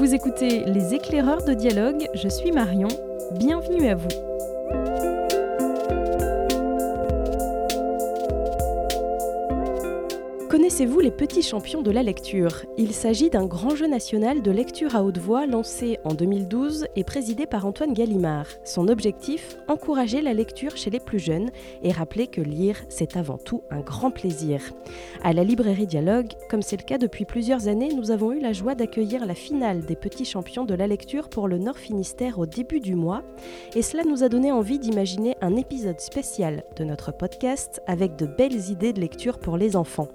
[0.00, 2.88] Vous écoutez Les éclaireurs de dialogue, je suis Marion,
[3.32, 4.08] bienvenue à vous.
[10.50, 12.66] Connaissez-vous les petits champions de la lecture?
[12.76, 17.04] Il s'agit d'un grand jeu national de lecture à haute voix lancé en 2012 et
[17.04, 18.48] présidé par Antoine Gallimard.
[18.64, 19.56] Son objectif?
[19.68, 21.50] Encourager la lecture chez les plus jeunes
[21.84, 24.60] et rappeler que lire, c'est avant tout un grand plaisir.
[25.22, 28.52] À la librairie Dialogue, comme c'est le cas depuis plusieurs années, nous avons eu la
[28.52, 32.46] joie d'accueillir la finale des petits champions de la lecture pour le Nord Finistère au
[32.46, 33.22] début du mois.
[33.76, 38.26] Et cela nous a donné envie d'imaginer un épisode spécial de notre podcast avec de
[38.26, 40.08] belles idées de lecture pour les enfants.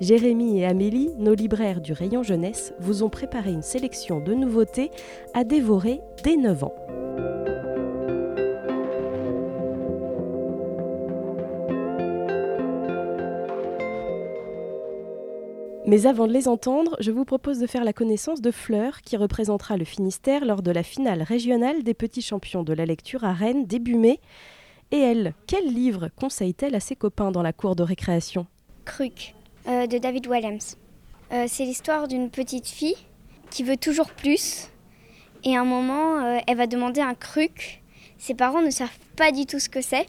[0.00, 4.90] Jérémy et Amélie, nos libraires du rayon jeunesse, vous ont préparé une sélection de nouveautés
[5.32, 6.74] à dévorer dès 9 ans.
[15.86, 19.16] Mais avant de les entendre, je vous propose de faire la connaissance de Fleur, qui
[19.16, 23.32] représentera le Finistère lors de la finale régionale des petits champions de la lecture à
[23.32, 24.20] Rennes début mai.
[24.90, 28.46] Et elle, quel livre conseille-t-elle à ses copains dans la cour de récréation?
[28.84, 29.35] Cruc.
[29.68, 30.76] Euh, de David Williams.
[31.32, 32.96] Euh, c'est l'histoire d'une petite fille
[33.50, 34.68] qui veut toujours plus.
[35.42, 37.82] Et à un moment, euh, elle va demander un cruc.
[38.16, 40.06] Ses parents ne savent pas du tout ce que c'est.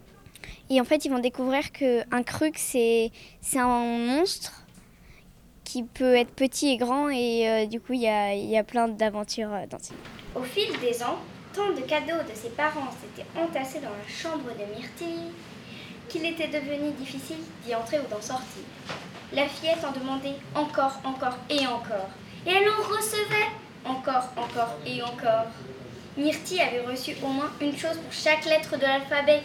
[0.69, 3.11] Et en fait, ils vont découvrir qu'un cruc, c'est
[3.55, 4.63] un monstre
[5.63, 7.09] qui peut être petit et grand.
[7.09, 9.91] Et du coup, il y a, y a, plein d'aventures dans ce
[10.35, 11.17] Au fil des ans,
[11.53, 15.31] tant de cadeaux de ses parents s'étaient entassés dans la chambre de Myrtille
[16.09, 18.63] qu'il était devenu difficile d'y entrer ou d'en sortir.
[19.33, 22.09] La fillette en demandait encore, encore et encore.
[22.45, 23.49] Et elle en recevait
[23.85, 25.47] encore, encore et encore.
[26.17, 29.41] Myrtille avait reçu au moins une chose pour chaque lettre de l'alphabet.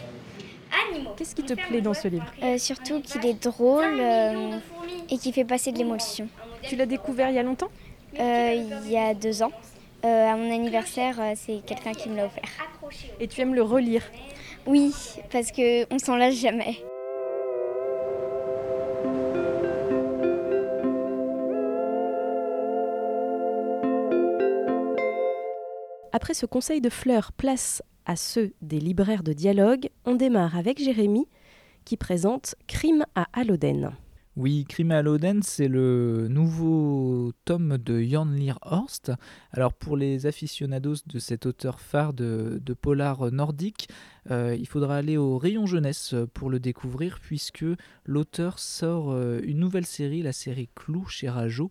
[0.89, 1.11] Animaux.
[1.17, 4.57] Qu'est-ce qui te plaît dans ce livre euh, Surtout qu'il est drôle euh,
[5.09, 6.27] et qu'il fait passer de l'émotion.
[6.63, 7.69] Tu l'as découvert il y a longtemps?
[8.19, 9.51] Euh, Il y a deux ans.
[10.03, 12.49] à mon anniversaire, c'est quelqu'un qui me l'a offert.
[13.19, 14.03] Et tu aimes le relire
[14.65, 14.93] Oui,
[15.31, 16.77] parce qu'on s'en lasse jamais.
[26.11, 30.77] Après ce conseil de fleurs, place à ceux des libraires de dialogue, on démarre avec
[30.77, 31.27] Jérémy
[31.85, 33.93] qui présente Crime à Aloden.
[34.35, 38.27] Oui, Crime à Aloden, c'est le nouveau tome de Jan
[38.63, 39.11] Horst.
[39.51, 43.89] Alors pour les aficionados de cet auteur phare de, polar nordique,
[44.31, 47.63] euh, il faudra aller au rayon jeunesse pour le découvrir puisque
[48.07, 51.69] l'auteur sort euh, une nouvelle série, la série Clou chez Rajo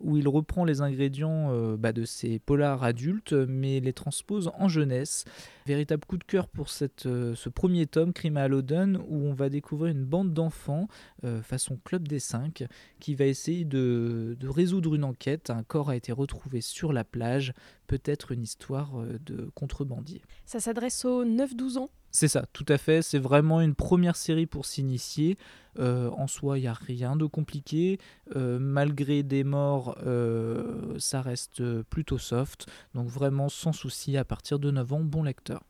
[0.00, 4.68] où il reprend les ingrédients euh, bah, de ses polars adultes, mais les transpose en
[4.68, 5.24] jeunesse.
[5.66, 6.68] Véritable coup de cœur pour
[7.06, 10.88] euh, ce premier tome, Crime à Loden, où on va découvrir une bande d'enfants,
[11.24, 12.64] euh, façon Club des 5,
[13.00, 15.50] qui va essayer de, résoudre une enquête.
[15.50, 17.52] Un corps a été retrouvé sur la plage,
[17.88, 18.92] peut-être une histoire
[19.26, 20.22] de contrebandier.
[20.46, 21.90] Ça s'adresse aux 9-12 ans?
[22.10, 23.02] C'est ça, tout à fait.
[23.02, 25.36] C'est vraiment une première série pour s'initier.
[25.78, 27.98] Euh, en soi, il n'y a rien de compliqué.
[28.34, 32.66] Euh, malgré des morts, euh, ça reste plutôt soft.
[32.94, 35.62] Donc vraiment sans souci à partir de 9 ans, bon lecteur.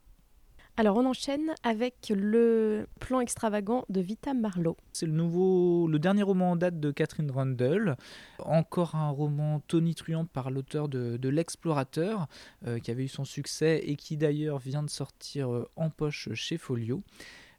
[0.79, 4.77] Alors on enchaîne avec le plan extravagant de Vita Marlowe.
[4.93, 7.97] C'est le nouveau, le dernier roman en date de Catherine Rundle.
[8.39, 12.29] Encore un roman tonitruant par l'auteur de, L'Explorateur,
[12.65, 16.29] euh, qui avait eu son succès et qui d'ailleurs vient de sortir euh, en poche
[16.35, 17.03] chez Folio.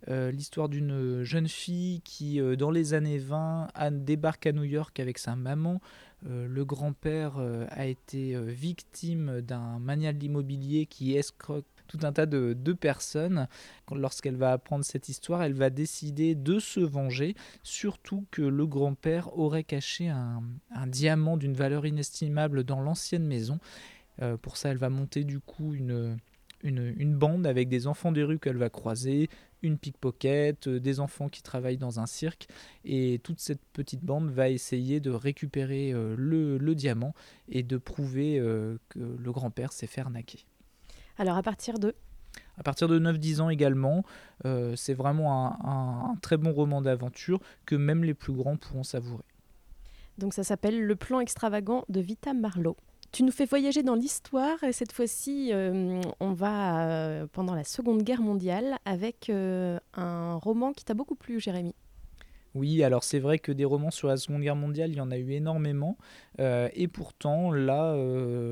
[0.08, 5.18] Euh, l'histoire d'une jeune fille qui, dans les années 20, débarque à New York avec
[5.18, 5.82] sa maman.
[6.26, 7.34] le grand-père
[7.70, 13.48] a été victime d'un mania de l'immobilier qui escroque tout un tas de, personnes.
[13.92, 19.38] Lorsqu'elle va apprendre cette histoire, elle va décider de se venger, surtout que le grand-père
[19.38, 20.42] aurait caché un,
[20.88, 23.60] diamant d'une valeur inestimable dans l'ancienne maison.
[24.22, 26.18] Euh, pour ça, elle va monter du coup une,
[26.64, 29.30] une, bande avec des enfants des rues qu'elle va croiser,
[29.64, 32.48] une pickpocket, euh, des enfants qui travaillent dans un cirque,
[32.86, 37.16] et toute cette petite bande va essayer de récupérer euh, le, diamant
[37.48, 38.40] et de prouver
[38.90, 40.46] que le grand-père s'est fait arnaquer.
[41.20, 41.94] Alors à partir de
[42.58, 44.04] à partir de 9-10 ans également,
[44.46, 49.24] euh, c'est vraiment un, très bon roman d'aventure que même les plus grands pourront savourer.
[50.18, 52.76] Donc ça s'appelle Le plan extravagant de Vita Marlowe.
[53.12, 57.64] Tu nous fais voyager dans l'histoire et cette fois-ci euh, on va euh, pendant la
[57.64, 61.74] Seconde Guerre mondiale avec un roman qui t'a beaucoup plu Jérémy.
[62.56, 65.12] Oui, alors c'est vrai que des romans sur la Seconde Guerre mondiale, il y en
[65.12, 65.98] a eu énormément.
[66.40, 67.96] et pourtant, là,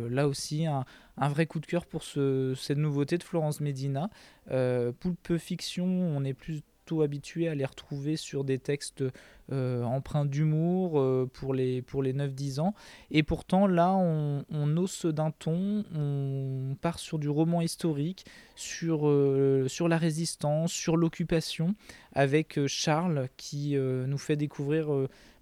[0.09, 0.85] là aussi, un,
[1.17, 4.09] un vrai coup de cœur pour cette nouveauté de Florence Medina.
[4.51, 9.03] Euh, Poulpe Fiction, on est plutôt habitué à les retrouver sur des textes
[9.51, 12.73] euh, empreints d'humour euh, pour les, pour les 9-10 ans.
[13.11, 14.67] Et pourtant, là, on, on
[15.11, 18.25] d'un ton, on part sur du roman historique,
[18.55, 21.75] sur, euh, sur la résistance, sur l'occupation,
[22.13, 24.87] avec Charles qui nous fait découvrir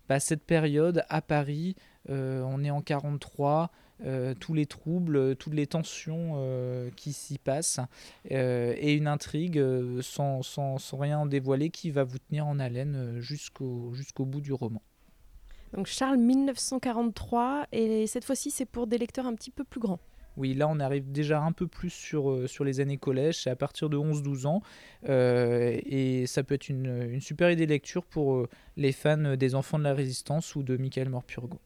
[0.10, 1.76] bah, cette période à Paris.
[2.10, 3.72] on est en 43.
[4.04, 7.80] Euh, tous les troubles, toutes les tensions euh, qui s'y passent,
[8.30, 9.64] euh, et une intrigue
[10.02, 14.52] sans, sans, sans, rien dévoiler qui va vous tenir en haleine jusqu'au jusqu'au bout du
[14.52, 14.82] roman.
[15.74, 20.00] Donc Charles 1943, et cette fois-ci c'est pour des lecteurs un petit peu plus grands.
[20.36, 23.56] Oui, là on arrive déjà un peu plus sur, sur les années collège, c'est à
[23.56, 24.62] partir de 11-12 ans,
[25.08, 28.46] et ça peut être une, une, super idée de lecture pour
[28.76, 31.62] les fans des Enfants de la Résistance ou de Michael Morpurgo.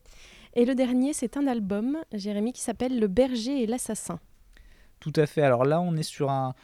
[0.55, 4.19] Et le dernier, c'est un album, Jérémy, qui s'appelle Le berger et l'assassin.
[4.99, 5.41] Tout à fait.
[5.41, 6.55] Alors là, on est sur un,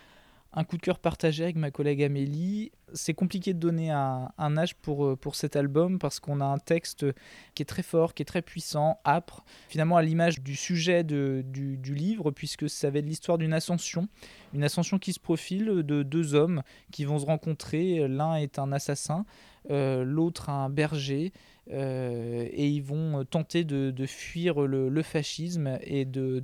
[0.67, 2.71] coup de cœur partagé avec ma collègue Amélie.
[2.93, 6.57] C'est compliqué de donner un, âge pour, euh, pour cet album parce qu'on a un
[6.57, 7.05] texte
[7.53, 11.43] qui est très fort, qui est très puissant, âpre, finalement à l'image du sujet du,
[11.43, 14.07] du, livre, puisque ça va être l'histoire d'une ascension,
[14.53, 18.07] une ascension qui se profile de deux hommes qui vont se rencontrer.
[18.07, 19.25] L'un est un assassin,
[19.69, 21.31] euh, l'autre un berger.
[21.71, 26.43] Euh, et ils vont tenter de, fuir le, fascisme et de,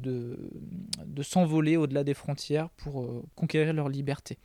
[1.21, 4.37] s'envoler au-delà des frontières pour euh, conquérir leur liberté.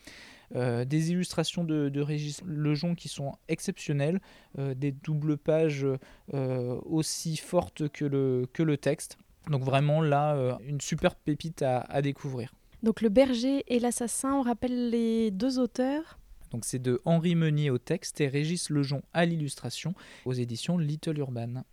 [0.54, 4.20] Euh, des illustrations de, Régis Lejon qui sont exceptionnelles,
[4.56, 5.86] des doubles pages
[6.32, 9.18] aussi fortes que le, texte.
[9.50, 12.52] Donc vraiment là, une super pépite à découvrir.
[12.82, 16.18] Donc le berger et l'assassin, on rappelle les deux auteurs
[16.50, 19.94] donc c'est de Henri Meunier au texte et Régis Lejon à l'illustration
[20.24, 21.64] aux éditions Little Urban.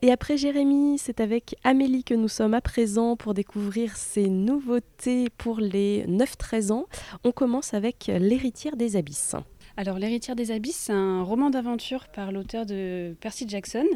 [0.00, 5.28] Et après Jérémy, c'est avec Amélie que nous sommes à présent pour découvrir ces nouveautés
[5.36, 6.86] pour les 9-13 ans.
[7.24, 9.34] On commence avec L'héritière des abysses.
[9.80, 13.86] Alors, L'héritière des abysses, c'est un roman d'aventure par l'auteur de Percy Jackson.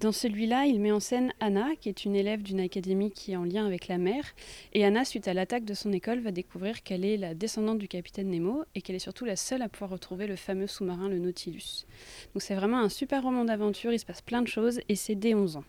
[0.00, 3.36] Dans celui-là, il met en scène Anna, qui est une élève d'une académie qui est
[3.36, 4.24] en lien avec la mer.
[4.72, 7.88] Et Anna, suite à l'attaque de son école, va découvrir qu'elle est la descendante du
[7.88, 11.18] capitaine Nemo et qu'elle est surtout la seule à pouvoir retrouver le fameux sous-marin, le
[11.18, 11.84] Nautilus.
[12.32, 15.14] Donc, c'est vraiment un super roman d'aventure, il se passe plein de choses et c'est
[15.14, 15.64] dès 11 ans.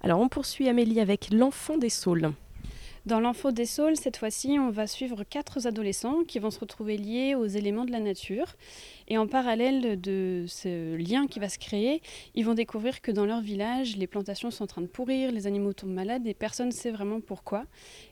[0.00, 2.32] Alors, on poursuit Amélie avec L'enfant des saules.
[3.08, 6.98] Dans l'Enfant des Saules, cette fois-ci, on va suivre quatre adolescents qui vont se retrouver
[6.98, 8.54] liés aux éléments de la nature.
[9.08, 12.02] Et en parallèle de ce lien qui va se créer,
[12.34, 15.46] ils vont découvrir que dans leur village, les plantations sont en train de pourrir, les
[15.46, 17.64] animaux tombent malades et personne ne sait vraiment pourquoi.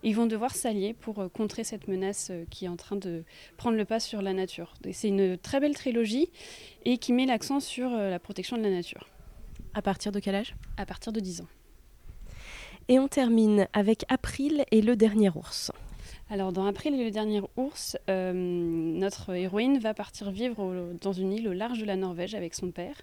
[0.02, 3.22] ils vont devoir s'allier pour euh, contrer cette menace euh, qui est en train de
[3.58, 4.72] prendre le pas sur la nature.
[4.92, 6.31] C'est une très belle trilogie
[6.87, 9.10] et qui met l'accent sur euh, la protection de la nature.
[9.75, 10.54] À partir de quel âge?
[10.78, 11.56] À partir de 10 ans.
[12.88, 15.73] Et on termine avec April et le dernier ours.
[16.31, 21.33] Alors dans April et le dernier ours, euh, notre héroïne va partir vivre dans une
[21.33, 22.94] île au large de la Norvège avec son père.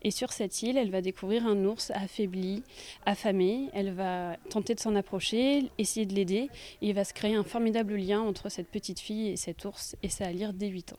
[0.00, 2.62] Et sur cette île, elle va découvrir un ours affaibli,
[3.04, 3.68] affamé.
[3.74, 6.48] Elle va tenter de s'en approcher, essayer de l'aider.
[6.80, 9.96] Et il va se créer un formidable lien entre cette petite fille et cet ours.
[10.02, 10.98] Et ça à lire dès 8 ans.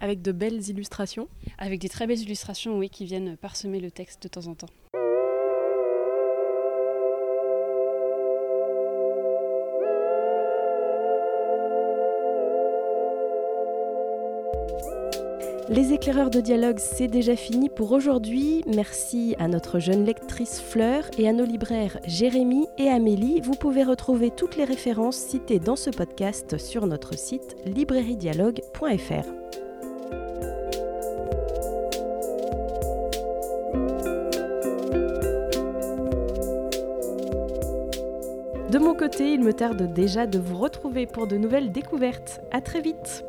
[0.00, 1.28] Avec de belles illustrations
[1.58, 4.70] Avec des très belles illustrations, oui, qui viennent parsemer le texte de temps en temps.
[15.70, 18.64] Les éclaireurs de dialogue, c'est déjà fini pour aujourd'hui.
[18.66, 23.40] Merci à notre jeune lectrice Fleur et à nos libraires Jérémy et Amélie.
[23.40, 29.28] Vous pouvez retrouver toutes les références citées dans ce podcast sur notre site librairiedialogue.fr.
[38.72, 42.40] De mon côté, il me tarde déjà de vous retrouver pour de nouvelles découvertes.
[42.50, 43.24] À très vite!